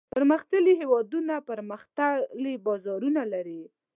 پرمختللي 0.13 0.73
هېوادونه 0.81 1.33
پرمختللي 1.49 2.53
بازارونه 2.65 3.21
لري. 3.33 3.61